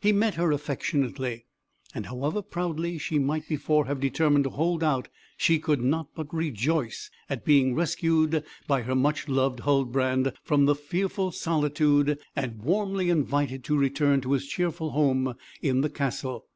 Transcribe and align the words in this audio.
He 0.00 0.12
met 0.12 0.36
her 0.36 0.50
affectionately 0.50 1.44
and 1.94 2.06
however 2.06 2.40
proudly 2.40 2.96
she 2.96 3.18
might 3.18 3.46
before 3.46 3.84
have 3.84 4.00
determined 4.00 4.44
to 4.44 4.50
hold 4.52 4.82
out, 4.82 5.08
she 5.36 5.58
could 5.58 5.82
not 5.82 6.08
but 6.14 6.32
rejoice 6.32 7.10
at 7.28 7.44
being 7.44 7.74
rescued 7.74 8.42
by 8.66 8.80
her 8.80 8.94
much 8.94 9.28
loved 9.28 9.60
Huldbrand 9.60 10.32
from 10.42 10.64
the 10.64 10.74
fearful 10.74 11.32
solitude, 11.32 12.18
and 12.34 12.62
warmly 12.62 13.10
invited 13.10 13.62
to 13.64 13.76
return 13.76 14.22
to 14.22 14.32
his 14.32 14.46
cheerful 14.46 14.92
home 14.92 15.34
in 15.60 15.82
the 15.82 15.90
castle. 15.90 16.46